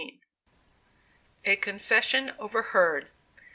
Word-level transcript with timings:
A 1.45 1.55
CONFESSION 1.57 2.31
OVERHEARD. 2.39 3.07